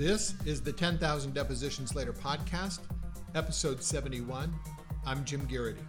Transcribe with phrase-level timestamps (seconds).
[0.00, 2.78] This is the 10,000 Depositions Later podcast,
[3.34, 4.50] episode 71.
[5.04, 5.82] I'm Jim Garrity.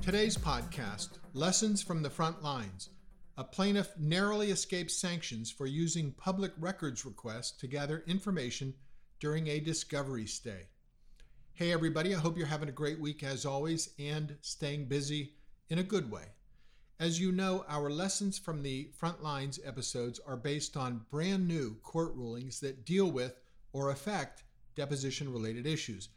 [0.00, 2.88] Today's podcast Lessons from the Front Lines.
[3.36, 8.72] A plaintiff narrowly escapes sanctions for using public records requests to gather information
[9.20, 10.68] during a discovery stay.
[11.52, 15.34] Hey, everybody, I hope you're having a great week as always and staying busy
[15.68, 16.28] in a good way.
[16.98, 21.74] As you know, our lessons from the front lines episodes are based on brand new
[21.82, 23.38] court rulings that deal with
[23.74, 26.08] or affect deposition related issues.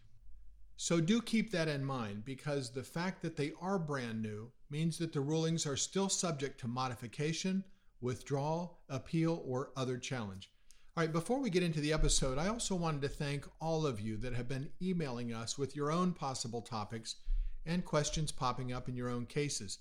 [0.78, 4.98] So do keep that in mind because the fact that they are brand new means
[5.00, 7.66] that the rulings are still subject to modification,
[8.00, 10.50] withdrawal, appeal, or other challenge.
[10.96, 14.00] All right, before we get into the episode, I also wanted to thank all of
[14.00, 17.18] you that have been emailing us with your own possible topics
[17.66, 19.80] and questions popping up in your own cases.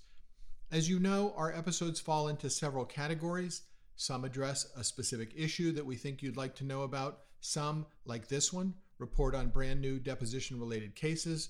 [0.71, 3.63] As you know, our episodes fall into several categories.
[3.95, 7.21] Some address a specific issue that we think you'd like to know about.
[7.41, 11.49] Some, like this one, report on brand new deposition related cases.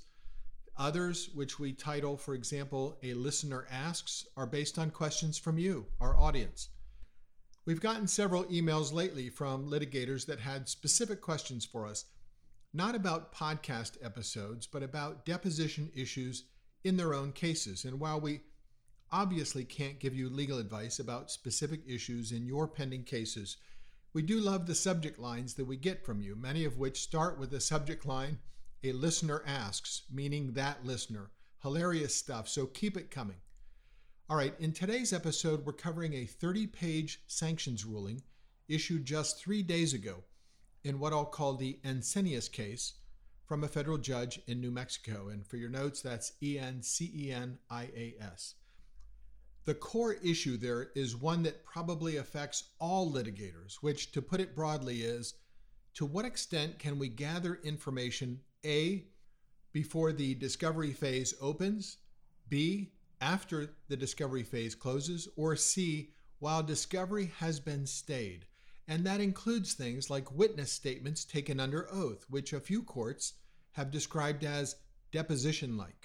[0.77, 5.87] Others, which we title, for example, A Listener Asks, are based on questions from you,
[5.99, 6.69] our audience.
[7.65, 12.05] We've gotten several emails lately from litigators that had specific questions for us,
[12.73, 16.45] not about podcast episodes, but about deposition issues
[16.85, 17.83] in their own cases.
[17.83, 18.39] And while we
[19.11, 23.57] obviously can't give you legal advice about specific issues in your pending cases.
[24.13, 27.39] We do love the subject lines that we get from you, many of which start
[27.39, 28.39] with the subject line,
[28.83, 31.31] A listener asks, meaning that listener.
[31.61, 33.37] Hilarious stuff, so keep it coming.
[34.29, 38.21] All right, in today's episode, we're covering a 30 page sanctions ruling
[38.67, 40.23] issued just three days ago
[40.83, 42.93] in what I'll call the Encinias case
[43.45, 45.29] from a federal judge in New Mexico.
[45.29, 48.53] And for your notes, that's E N C E N I A S.
[49.65, 54.55] The core issue there is one that probably affects all litigators, which, to put it
[54.55, 55.33] broadly, is
[55.95, 59.05] to what extent can we gather information A,
[59.71, 61.97] before the discovery phase opens,
[62.47, 68.45] B, after the discovery phase closes, or C, while discovery has been stayed?
[68.87, 73.33] And that includes things like witness statements taken under oath, which a few courts
[73.73, 74.77] have described as
[75.11, 75.98] deposition like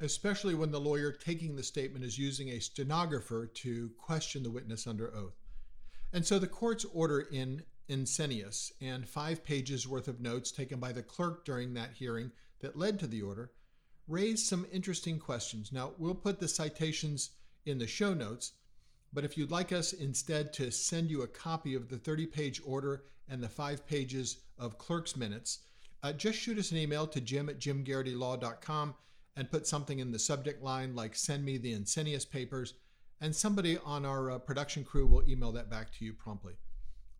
[0.00, 4.86] especially when the lawyer taking the statement is using a stenographer to question the witness
[4.86, 5.36] under oath.
[6.12, 10.92] And so the court's order in Encinias and five pages worth of notes taken by
[10.92, 12.30] the clerk during that hearing
[12.60, 13.52] that led to the order
[14.08, 15.70] raised some interesting questions.
[15.72, 17.30] Now, we'll put the citations
[17.66, 18.52] in the show notes,
[19.12, 22.60] but if you'd like us instead to send you a copy of the 30 page
[22.64, 25.60] order and the five pages of clerk's minutes,
[26.02, 28.94] uh, just shoot us an email to jim at jimgarritylaw.com
[29.40, 32.74] and put something in the subject line like send me the Encinias papers,
[33.22, 36.58] and somebody on our uh, production crew will email that back to you promptly.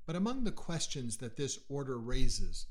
[0.04, 2.66] But among the questions that this order raises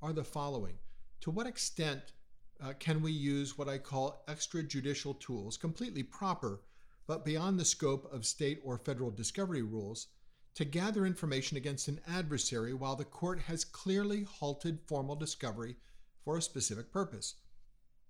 [0.00, 0.78] are the following
[1.20, 2.14] To what extent
[2.62, 6.62] uh, can we use what I call extrajudicial tools, completely proper,
[7.06, 10.06] but beyond the scope of state or federal discovery rules,
[10.54, 15.76] to gather information against an adversary while the court has clearly halted formal discovery
[16.24, 17.34] for a specific purpose?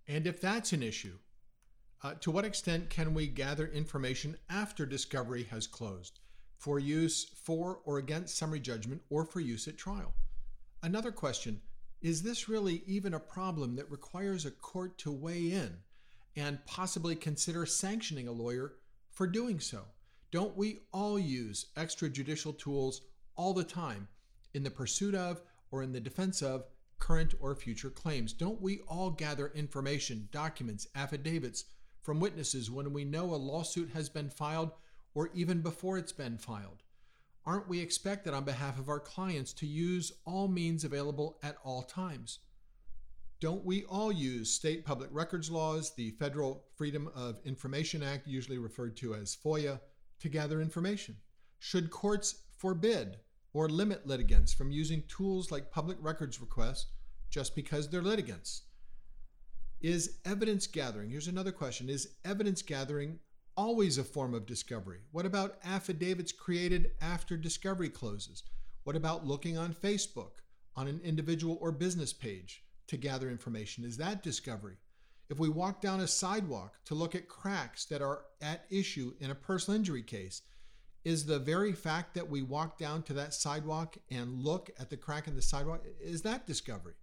[0.07, 1.19] And if that's an issue,
[2.03, 6.21] uh, to what extent can we gather information after discovery has closed
[6.59, 10.13] for use for or against summary judgment or for use at trial?
[10.83, 11.61] Another question
[12.03, 15.79] is this really even a problem that requires a court to weigh in
[16.37, 18.75] and possibly consider sanctioning a lawyer
[19.11, 19.81] for doing so?
[20.31, 23.01] Don't we all use extrajudicial tools
[23.37, 24.09] all the time
[24.53, 25.41] in the pursuit of
[25.71, 26.67] or in the defense of
[27.05, 28.33] current or future claims?
[28.33, 31.67] Don't we all gather information, documents, affidavits
[32.01, 34.71] from witnesses when we know a lawsuit has been filed
[35.15, 36.83] or even before it's been filed?
[37.45, 41.83] Aren't we expected on behalf of our clients to use all means available at all
[41.83, 42.39] times?
[43.39, 48.57] Don't we all use state public records laws, the Federal Freedom of Information Act, usually
[48.57, 49.79] referred to as FOIA,
[50.21, 51.17] to gather information?
[51.59, 53.19] Should courts forbid
[53.53, 56.87] or limit litigants from using tools like public records requests
[57.35, 58.63] just because they're litigants.
[59.81, 63.19] Is evidence gathering, here's another question, is evidence gathering
[63.57, 65.01] always a form of discovery?
[65.11, 68.45] What about affidavits created after discovery closes?
[68.85, 70.43] What about looking on Facebook
[70.77, 73.83] on an individual or business page to gather information?
[73.83, 74.77] Is that discovery?
[75.29, 79.33] If we walk down a sidewalk to look at cracks that are at issue in
[79.33, 80.43] a personal injury case,
[81.05, 84.97] is the very fact that we walk down to that sidewalk and look at the
[84.97, 86.95] crack in the sidewalk is that discovery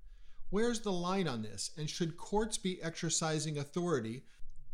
[0.51, 1.71] where's the line on this?
[1.77, 4.23] And should courts be exercising authority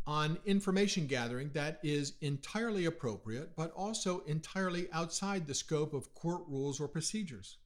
[0.06, 6.42] on information gathering that is entirely appropriate but also entirely outside the scope of court
[6.46, 7.56] rules or procedures?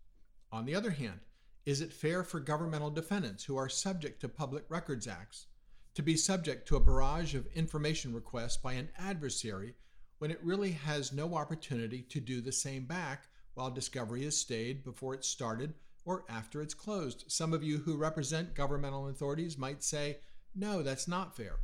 [0.52, 1.20] On the other hand,
[1.64, 5.46] is it fair for governmental defendants who are subject to public records acts
[5.94, 9.74] to be subject to a barrage of information requests by an adversary
[10.18, 14.84] when it really has no opportunity to do the same back while discovery is stayed
[14.84, 15.74] before it started
[16.04, 17.24] or after it's closed?
[17.28, 20.18] Some of you who represent governmental authorities might say,
[20.54, 21.56] no, that's not fair.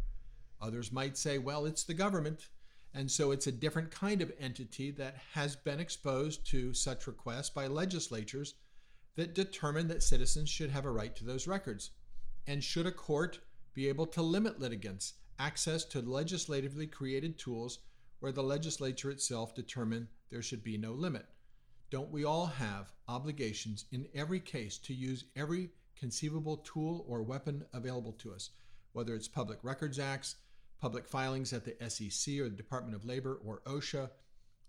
[0.61, 2.49] Others might say, well, it's the government.
[2.95, 7.51] And so it's a different kind of entity that has been exposed to such requests
[7.51, 8.55] by legislatures
[9.17, 11.91] that determine that citizens should have a right to those records.
[12.47, 13.41] And should a court
[13.75, 17.81] be able to limit litigants access to legislatively created tools
[18.21, 21.27] where the legislature itself determined there should be no limit?
[21.91, 27.65] Don't we all have obligations in every case to use every conceivable tool or weapon
[27.73, 28.51] available to us,
[28.93, 30.37] whether it's public records acts,
[30.81, 34.11] public filings at the SEC or the Department of Labor or OSHA,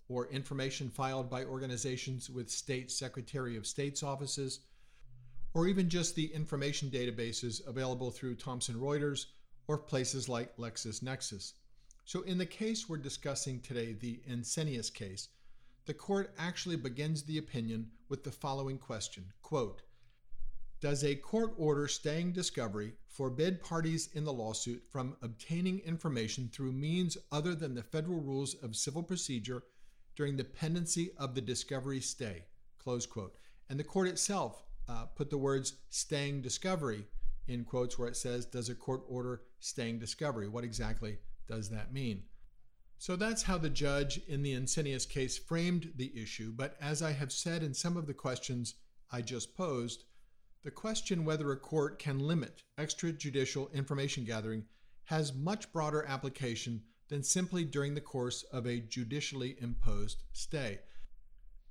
[0.07, 4.61] or information filed by organizations with state Secretary of State's offices,
[5.53, 9.25] or even just the information databases available through Thomson Reuters
[9.67, 11.53] or places like LexisNexis.
[12.05, 15.27] So, in the case we're discussing today, the Encinias case,
[15.89, 19.81] the court actually begins the opinion with the following question quote,
[20.79, 26.71] does a court order staying discovery forbid parties in the lawsuit from obtaining information through
[26.71, 29.63] means other than the federal rules of civil procedure
[30.15, 32.43] during the pendency of the discovery stay?
[32.77, 33.33] Close quote.
[33.67, 37.07] And the court itself uh, put the words staying discovery
[37.47, 40.49] in quotes where it says, Does a court order staying discovery?
[40.49, 42.25] What exactly does that mean?
[43.01, 46.51] So that's how the judge in the Encinias case framed the issue.
[46.53, 48.75] But as I have said in some of the questions
[49.09, 50.03] I just posed,
[50.65, 54.65] the question whether a court can limit extrajudicial information gathering
[55.05, 60.79] has much broader application than simply during the course of a judicially imposed stay.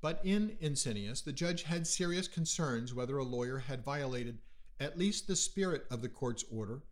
[0.00, 4.38] But in Encinias, the judge had serious concerns whether a lawyer had violated
[4.80, 6.84] at least the spirit of the court's order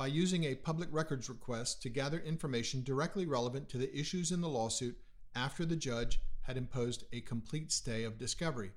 [0.00, 4.40] by using a public records request to gather information directly relevant to the issues in
[4.40, 4.96] the lawsuit
[5.34, 8.70] after the judge had imposed a complete stay of discovery.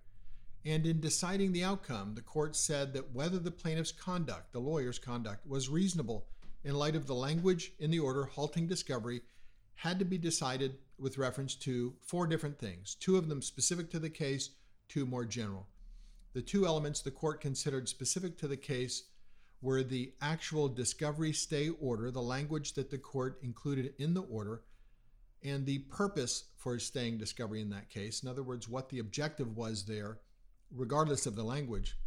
[0.66, 5.00] And in deciding the outcome, the court said that whether the plaintiff's conduct, the lawyer's
[5.00, 6.26] conduct, was reasonable
[6.66, 9.22] in light of the language in the order halting discovery
[9.76, 14.00] had to be decided with reference to four different things, two of them specific to
[14.00, 14.50] the case,
[14.90, 15.68] two more general.
[16.34, 19.04] The two elements the court considered specific to the case
[19.64, 24.62] were the actual discovery stay order, the language that the court included in the order,
[25.42, 28.22] and the purpose for staying discovery in that case.
[28.22, 30.20] In other words, what the objective was there
[30.70, 31.98] regardless of the language.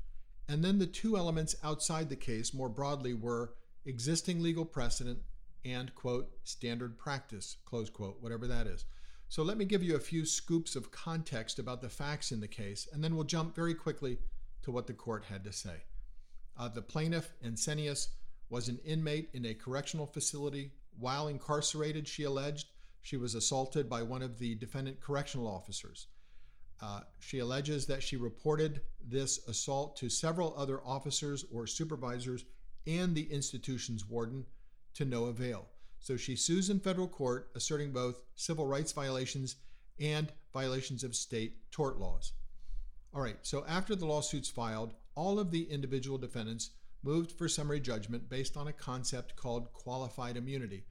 [0.49, 3.55] And then the two elements outside the case more broadly were
[3.87, 5.21] existing legal precedent
[5.65, 8.85] and, quote, standard practice, close quote, whatever that is.
[9.29, 12.49] So let me give you a few scoops of context about the facts in the
[12.49, 14.19] case, and then we'll jump very quickly
[14.63, 15.85] to what the court had to say.
[16.59, 18.09] Uh, the plaintiff, Encinias,
[18.49, 20.73] was an inmate in a correctional facility.
[20.99, 22.69] While incarcerated, she alleged
[23.03, 26.09] she was assaulted by one of the defendant correctional officers.
[26.81, 32.45] Uh, she alleges that she reported this assault to several other officers or supervisors
[32.87, 34.45] and the institution's warden
[34.95, 35.67] to no avail.
[35.99, 39.57] So she sues in federal court, asserting both civil rights violations
[39.99, 42.33] and violations of state tort laws.
[43.15, 46.71] All right, so after the lawsuits filed, all of the individual defendants
[47.03, 50.85] moved for summary judgment based on a concept called qualified immunity.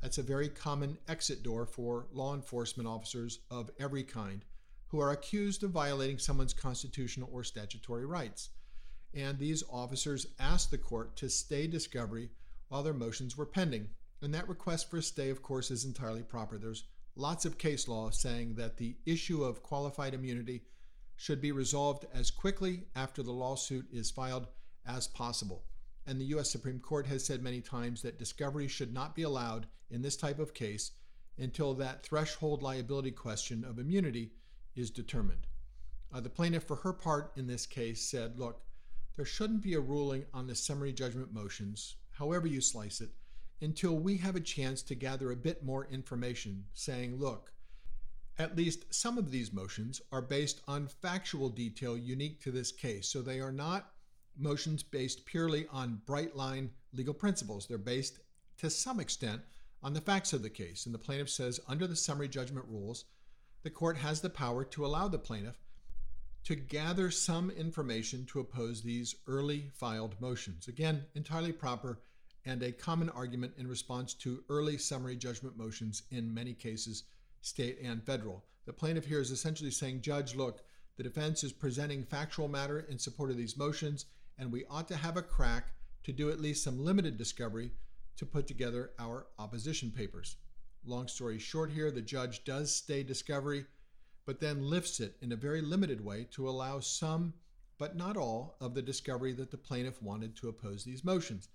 [0.00, 4.44] That's a very common exit door for law enforcement officers of every kind
[4.88, 8.50] who are accused of violating someone's constitutional or statutory rights.
[9.14, 12.30] And these officers asked the court to stay discovery
[12.68, 13.88] while their motions were pending.
[14.22, 16.58] And that request for a stay, of course, is entirely proper.
[16.58, 16.84] There's
[17.16, 20.62] lots of case law saying that the issue of qualified immunity
[21.20, 24.46] should be resolved as quickly after the lawsuit is filed
[24.86, 25.66] as possible.
[26.06, 26.50] And the U.S.
[26.50, 30.38] Supreme Court has said many times that discovery should not be allowed in this type
[30.38, 30.92] of case
[31.36, 34.30] until that threshold liability question of immunity
[34.74, 35.46] is determined.
[36.10, 38.62] Uh, the plaintiff, for her part in this case, said, Look,
[39.16, 43.10] there shouldn't be a ruling on the summary judgment motions, however you slice it,
[43.60, 47.52] until we have a chance to gather a bit more information, saying, Look,
[48.40, 53.06] at least some of these motions are based on factual detail unique to this case.
[53.06, 53.90] So they are not
[54.34, 57.66] motions based purely on bright line legal principles.
[57.66, 58.18] They're based
[58.58, 59.42] to some extent
[59.82, 60.86] on the facts of the case.
[60.86, 63.04] And the plaintiff says, under the summary judgment rules,
[63.62, 65.60] the court has the power to allow the plaintiff
[66.44, 70.66] to gather some information to oppose these early filed motions.
[70.66, 72.00] Again, entirely proper
[72.46, 77.04] and a common argument in response to early summary judgment motions in many cases,
[77.40, 78.44] state and federal.
[78.66, 80.62] The plaintiff here is essentially saying, Judge, look,
[81.00, 84.04] The defense is presenting factual matter in support of these motions,
[84.36, 87.70] and we ought to have a crack to do at least some limited discovery
[88.18, 90.36] to put together our opposition papers.
[90.84, 93.64] Long story short, here, the judge does stay discovery,
[94.26, 97.32] but then lifts it in a very limited way to allow some,
[97.78, 101.48] but not all, of the discovery that the plaintiff wanted to oppose these motions.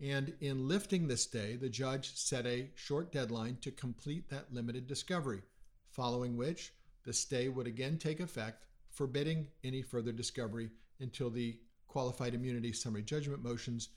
[0.00, 4.86] And in lifting the stay, the judge set a short deadline to complete that limited
[4.86, 5.42] discovery,
[5.90, 6.72] following which
[7.04, 13.02] the stay would again take effect forbidding any further discovery until the qualified immunity summary
[13.02, 13.88] judgment motions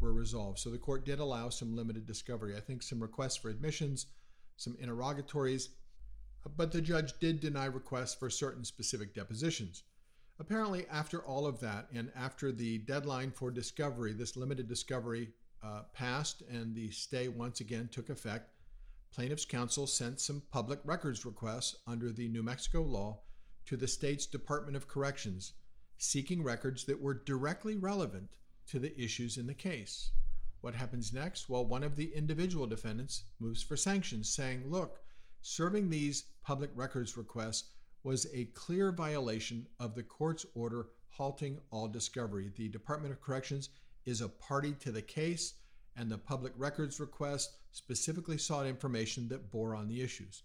[0.00, 0.58] were resolved.
[0.58, 2.56] So the court did allow some limited discovery.
[2.56, 4.06] I think some requests for admissions,
[4.56, 5.70] some interrogatories,
[6.56, 9.82] but the judge did deny requests for certain specific depositions.
[10.40, 15.30] Apparently, after all of that, and after the deadline for discovery, this limited discovery
[15.62, 18.50] uh, passed and the stay once again took effect,
[19.12, 23.20] plaintiff's counsel sent some public records requests under the New Mexico law
[23.66, 25.52] to the state's Department of Corrections
[25.96, 28.28] seeking records that were directly relevant
[28.66, 30.10] to the issues in the case.
[30.60, 31.48] What happens next?
[31.48, 35.00] Well, one of the individual defendants moves for sanctions, saying, look,
[35.42, 37.70] serving these public records requests
[38.04, 42.52] was a clear violation of the court's order halting all discovery.
[42.54, 43.70] The Department of Corrections
[44.04, 45.54] is a party to the case,
[45.96, 50.42] and the public records request specifically sought information that bore on the issues.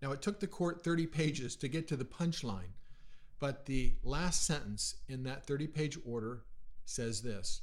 [0.00, 2.72] Now, it took the court 30 pages to get to the punchline,
[3.38, 6.44] but the last sentence in that 30 page order
[6.86, 7.60] says this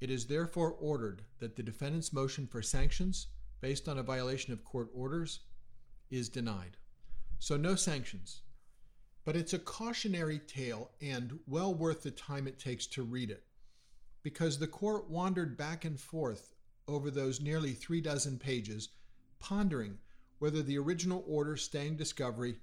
[0.00, 3.26] It is therefore ordered that the defendant's motion for sanctions
[3.60, 5.40] based on a violation of court orders
[6.10, 6.76] is denied.
[7.40, 8.42] So, no sanctions.
[9.24, 13.44] But it's a cautionary tale and well worth the time it takes to read it
[14.22, 16.54] because the court wandered back and forth
[16.86, 18.90] over those nearly three dozen pages,
[19.38, 19.96] pondering
[20.38, 22.56] whether the original order staying discovery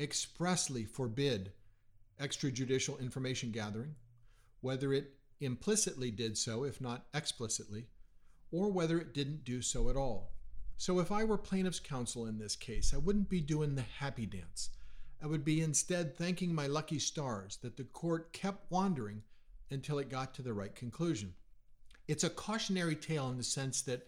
[0.00, 1.52] expressly forbid
[2.18, 3.94] extrajudicial information gathering,
[4.62, 7.86] whether it implicitly did so, if not explicitly,
[8.50, 10.35] or whether it didn't do so at all.
[10.76, 14.26] So if I were plaintiff's counsel in this case, I wouldn't be doing the happy
[14.26, 14.70] dance.
[15.22, 19.22] I would be instead thanking my lucky stars that the court kept wandering
[19.70, 21.34] until it got to the right conclusion.
[22.06, 24.06] It's a cautionary tale in the sense that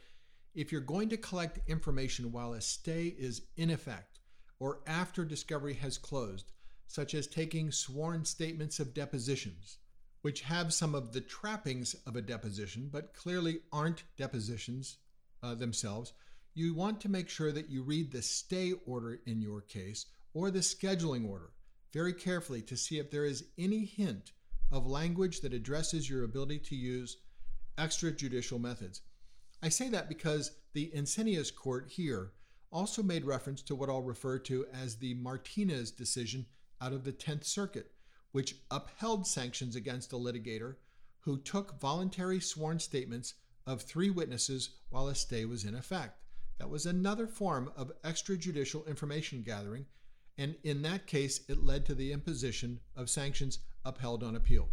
[0.54, 4.20] if you're going to collect information while a stay is in effect
[4.60, 6.52] or after discovery has closed,
[6.86, 9.78] such as taking sworn statements of depositions,
[10.22, 14.98] which have some of the trappings of a deposition but clearly aren't depositions
[15.42, 16.12] uh, themselves,
[16.58, 20.50] you want to make sure that you read the stay order in your case or
[20.50, 21.50] the scheduling order
[21.92, 24.32] very carefully to see if there is any hint
[24.72, 27.18] of language that addresses your ability to use
[27.78, 29.02] extrajudicial methods.
[29.62, 32.32] I say that because the Encinias court here
[32.72, 36.44] also made reference to what I'll refer to as the Martinez decision
[36.80, 37.92] out of the 10th Circuit,
[38.32, 40.74] which upheld sanctions against a litigator
[41.20, 43.34] who took voluntary sworn statements
[43.64, 46.18] of three witnesses while a stay was in effect.
[46.58, 49.86] That was another form of extrajudicial information gathering,
[50.36, 54.68] and in that case, it led to the imposition of sanctions upheld on appeal.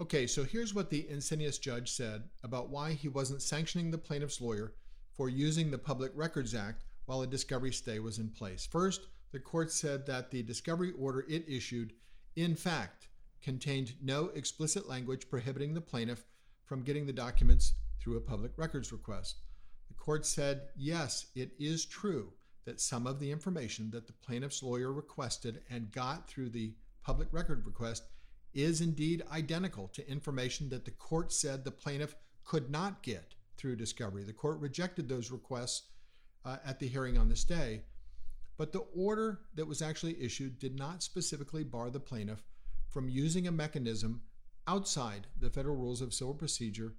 [0.00, 4.40] Okay, so here's what the Encinias judge said about why he wasn't sanctioning the plaintiff's
[4.40, 4.74] lawyer
[5.12, 8.66] for using the Public Records Act while a discovery stay was in place.
[8.66, 11.92] First, the court said that the discovery order it issued,
[12.36, 13.08] in fact,
[13.42, 16.24] contained no explicit language prohibiting the plaintiff
[16.64, 19.40] from getting the documents through a public records request.
[20.08, 22.32] The court said, yes, it is true
[22.64, 26.72] that some of the information that the plaintiff's lawyer requested and got through the
[27.02, 28.04] public record request
[28.54, 33.76] is indeed identical to information that the court said the plaintiff could not get through
[33.76, 34.24] discovery.
[34.24, 35.90] The court rejected those requests
[36.42, 37.82] uh, at the hearing on this day,
[38.56, 42.42] but the order that was actually issued did not specifically bar the plaintiff
[42.88, 44.22] from using a mechanism
[44.66, 46.94] outside the federal rules of civil procedure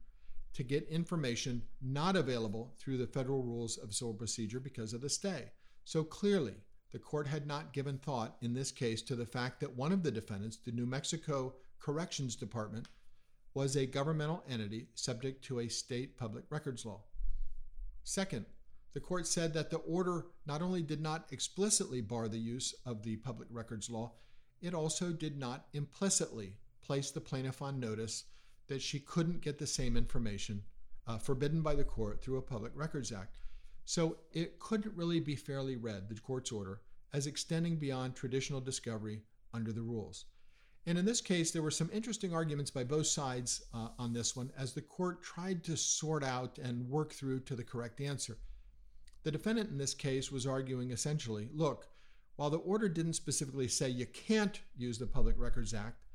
[0.54, 5.10] to get information not available through the federal rules of civil procedure because of the
[5.10, 5.52] stay.
[5.86, 6.56] So clearly,
[6.92, 10.04] the court had not given thought in this case to the fact that one of
[10.04, 12.88] the defendants, the New Mexico Corrections Department,
[13.54, 17.02] was a governmental entity subject to a state public records law.
[18.04, 18.46] Second,
[18.94, 23.04] the court said that the order not only did not explicitly bar the use of
[23.04, 24.14] the public records law,
[24.62, 28.26] it also did not implicitly place the plaintiff on notice
[28.70, 30.64] that she couldn't get the same information
[31.08, 33.36] uh, forbidden by the court through a Public Records Act.
[33.86, 39.22] So it couldn't really be fairly read, the court's order, as extending beyond traditional discovery
[39.54, 40.26] under the rules.
[40.86, 44.36] And in this case, there were some interesting arguments by both sides uh, on this
[44.36, 48.38] one as the court tried to sort out and work through to the correct answer.
[49.24, 51.88] The defendant in this case was arguing essentially look,
[52.40, 56.06] While the order didn't specifically say you can't use the Public Records Act,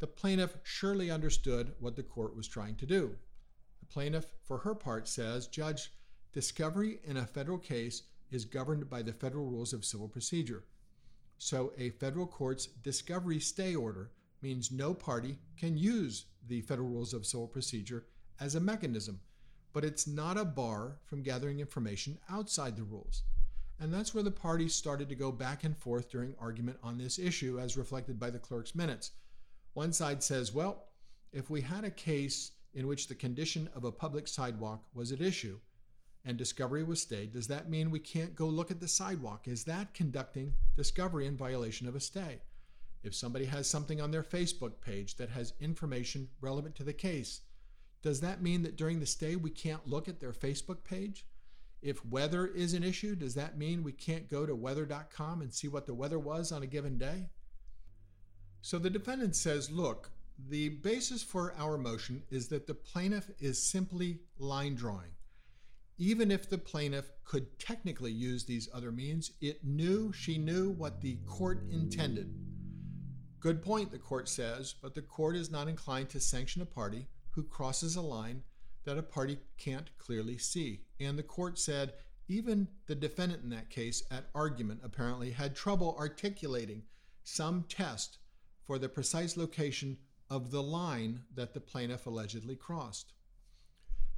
[0.00, 3.16] the plaintiff surely understood what the court was trying to do.
[3.80, 5.92] The plaintiff, for her part, says Judge,
[6.32, 10.64] discovery in a federal case is governed by the federal rules of civil procedure.
[11.38, 14.10] So a federal court's discovery stay order
[14.42, 18.06] means no party can use the federal rules of civil procedure
[18.40, 19.20] as a mechanism,
[19.72, 23.22] but it's not a bar from gathering information outside the rules.
[23.80, 27.18] And that's where the parties started to go back and forth during argument on this
[27.18, 29.12] issue, as reflected by the clerk's minutes.
[29.74, 30.84] One side says, well,
[31.32, 35.20] if we had a case in which the condition of a public sidewalk was at
[35.20, 35.58] issue
[36.24, 39.48] and discovery was stayed, does that mean we can't go look at the sidewalk?
[39.48, 42.40] Is that conducting discovery in violation of a stay?
[43.02, 47.40] If somebody has something on their Facebook page that has information relevant to the case,
[48.00, 51.26] does that mean that during the stay we can't look at their Facebook page?
[51.82, 55.68] If weather is an issue, does that mean we can't go to weather.com and see
[55.68, 57.28] what the weather was on a given day?
[58.64, 60.08] So the defendant says, look,
[60.48, 65.10] the basis for our motion is that the plaintiff is simply line drawing.
[65.98, 71.02] Even if the plaintiff could technically use these other means, it knew she knew what
[71.02, 72.34] the court intended.
[73.38, 77.06] Good point, the court says, but the court is not inclined to sanction a party
[77.32, 78.44] who crosses a line
[78.84, 80.80] that a party can't clearly see.
[80.98, 81.92] And the court said
[82.28, 86.84] even the defendant in that case at argument apparently had trouble articulating
[87.24, 88.16] some test
[88.66, 89.98] for the precise location
[90.30, 93.12] of the line that the plaintiff allegedly crossed.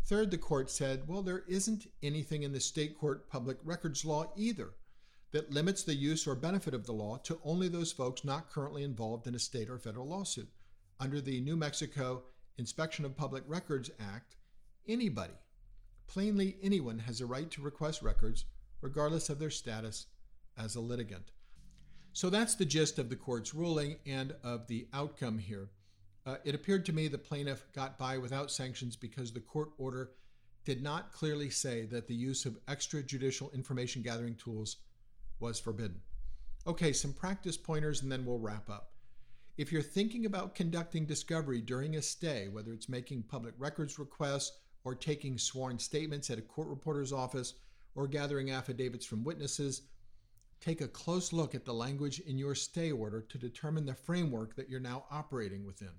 [0.05, 4.33] Third, the court said, well, there isn't anything in the state court public records law
[4.37, 4.71] either
[5.33, 8.85] that limits the use or benefit of the law to only those folks not currently
[8.85, 10.49] involved in a state or federal lawsuit.
[11.01, 12.23] Under the New Mexico
[12.57, 14.37] Inspection of Public Records Act,
[14.89, 15.35] anybody,
[16.07, 18.45] plainly anyone, has a right to request records
[18.81, 20.07] regardless of their status
[20.57, 21.33] as a litigant.
[22.17, 25.69] So that's the gist of the court's ruling and of the outcome here.
[26.25, 30.13] Uh, it appeared to me the plaintiff got by without sanctions because the court order
[30.65, 34.79] did not clearly say that the use of extrajudicial information gathering tools
[35.41, 36.01] was forbidden.
[36.67, 38.93] Okay, some practice pointers and then we'll wrap up.
[39.59, 44.57] If you're thinking about conducting discovery during a stay, whether it's making public records requests
[44.85, 47.53] or taking sworn statements at a court reporter's office
[47.95, 49.83] or gathering affidavits from witnesses,
[50.61, 54.57] take a close look at the language in your stay order to determine the framework
[54.57, 55.93] that you're now operating within.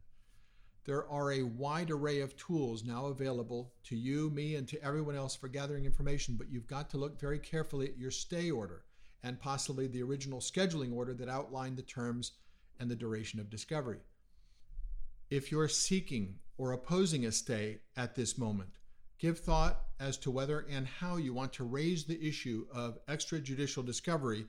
[0.86, 5.16] There are a wide array of tools now available to you, me, and to everyone
[5.16, 8.86] else for gathering information, but you've got to look very carefully at your stay order
[9.22, 12.32] and possibly the original scheduling order that outlined the terms
[12.80, 14.00] and the duration of discovery.
[15.30, 18.70] If you're seeking or opposing a stay at this moment,
[19.20, 23.86] give thought as to whether and how you want to raise the issue of extrajudicial
[23.86, 24.46] discovery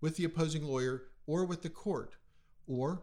[0.00, 2.16] with the opposing lawyer or with the court,
[2.66, 3.02] or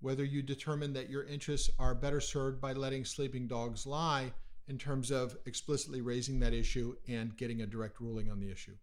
[0.00, 4.32] whether you determine that your interests are better served by letting sleeping dogs lie
[4.68, 8.76] in terms of explicitly raising that issue and getting a direct ruling on the issue.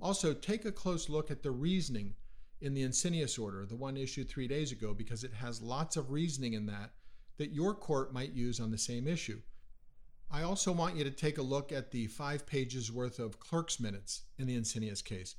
[0.00, 2.14] Also, take a close look at the reasoning
[2.60, 6.10] in the Encinias order, the one issued three days ago, because it has lots of
[6.10, 6.92] reasoning in that
[7.38, 9.40] that your court might use on the same issue.
[10.30, 13.78] I also want you to take a look at the five pages worth of clerk's
[13.78, 15.36] minutes in the Encinias case.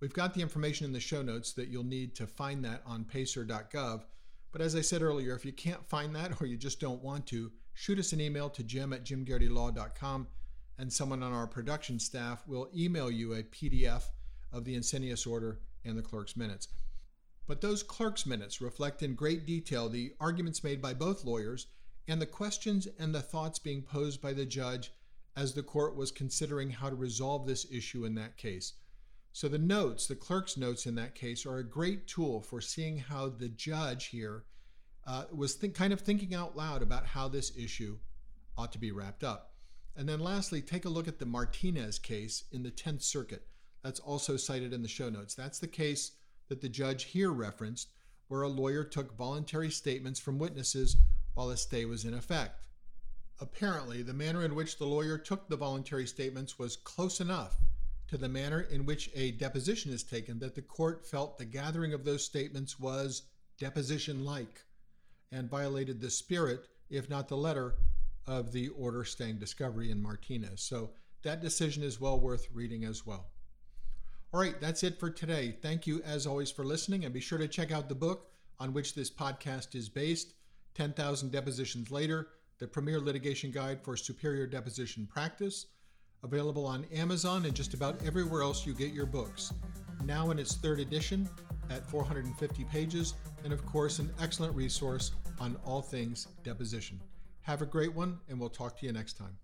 [0.00, 3.04] We've got the information in the show notes that you'll need to find that on
[3.04, 4.04] pacer.gov.
[4.52, 7.26] But as I said earlier, if you can't find that or you just don't want
[7.28, 10.26] to, shoot us an email to jim at jimgarritylaw.com
[10.78, 14.04] and someone on our production staff will email you a PDF
[14.52, 16.68] of the Encinias order and the clerk's minutes.
[17.46, 21.68] But those clerk's minutes reflect in great detail the arguments made by both lawyers
[22.08, 24.92] and the questions and the thoughts being posed by the judge
[25.36, 28.74] as the court was considering how to resolve this issue in that case.
[29.32, 32.98] So the notes, the clerk's notes in that case, are a great tool for seeing
[32.98, 34.44] how the judge here
[35.06, 37.98] uh, was kind of thinking out loud about how this issue
[38.56, 39.52] ought to be wrapped up.
[39.94, 43.46] And then lastly, take a look at the Martinez case in the 10th Circuit.
[43.82, 45.34] That's also cited in the show notes.
[45.34, 46.12] That's the case
[46.48, 47.90] that the judge here referenced,
[48.28, 50.96] where a lawyer took voluntary statements from witnesses
[51.36, 52.62] while a stay was in effect.
[53.40, 57.58] Apparently, the manner in which the lawyer took the voluntary statements was close enough
[58.08, 61.92] to the manner in which a deposition is taken that the court felt the gathering
[61.92, 63.24] of those statements was
[63.58, 64.64] deposition like
[65.30, 67.74] and violated the spirit, if not the letter,
[68.26, 70.62] of the order staying discovery in Martinez.
[70.62, 70.90] So
[71.22, 73.26] that decision is well worth reading as well.
[74.32, 75.54] All right, that's it for today.
[75.60, 78.72] Thank you, as always, for listening, and be sure to check out the book on
[78.72, 80.32] which this podcast is based
[80.76, 85.66] 10,000 Depositions Later, the premier litigation guide for superior deposition practice,
[86.22, 89.54] available on Amazon and just about everywhere else you get your books.
[90.04, 91.28] Now in its third edition,
[91.70, 97.00] at 450 pages, and of course, an excellent resource on all things deposition.
[97.40, 99.36] Have a great one, and we'll talk to you next time.